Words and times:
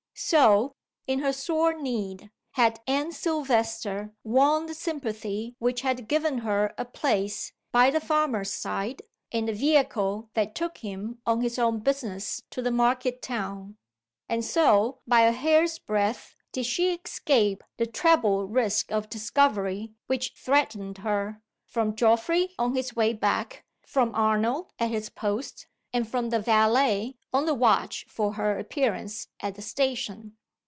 So, 0.13 0.75
in 1.07 1.17
her 1.19 1.33
sore 1.33 1.73
need, 1.81 2.29
had 2.51 2.79
Anne 2.85 3.11
Silvester 3.11 4.13
won 4.23 4.67
the 4.67 4.75
sympathy 4.75 5.55
which 5.57 5.81
had 5.81 6.07
given 6.07 6.39
her 6.39 6.75
a 6.77 6.85
place, 6.85 7.53
by 7.71 7.89
the 7.89 7.99
farmer's 7.99 8.53
side, 8.53 9.01
in 9.31 9.45
the 9.47 9.53
vehicle 9.53 10.29
that 10.35 10.53
took 10.53 10.77
him 10.77 11.19
on 11.25 11.41
his 11.41 11.57
own 11.57 11.79
business 11.79 12.43
to 12.51 12.61
the 12.61 12.69
market 12.69 13.23
town. 13.23 13.77
And 14.29 14.45
so, 14.45 14.99
by 15.07 15.21
a 15.21 15.31
hair's 15.31 15.79
breadth, 15.79 16.35
did 16.51 16.67
she 16.67 16.93
escape 16.93 17.63
the 17.77 17.87
treble 17.87 18.47
risk 18.47 18.91
of 18.91 19.09
discovery 19.09 19.95
which 20.05 20.33
threatened 20.35 20.99
her 20.99 21.41
from 21.65 21.95
Geoffrey, 21.95 22.53
on 22.59 22.75
his 22.75 22.95
way 22.95 23.11
back; 23.13 23.65
from 23.87 24.13
Arnold, 24.13 24.71
at 24.77 24.91
his 24.91 25.09
post; 25.09 25.65
and 25.93 26.07
from 26.07 26.29
the 26.29 26.39
valet, 26.39 27.17
on 27.33 27.45
the 27.45 27.53
watch 27.53 28.05
for 28.07 28.33
her 28.35 28.57
appearance 28.57 29.27
at 29.41 29.55
the 29.55 29.61
station. 29.61 30.33